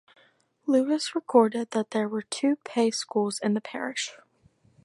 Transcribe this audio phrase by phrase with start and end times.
[0.65, 4.15] Lewis recorded that there were two pay schools in the parish.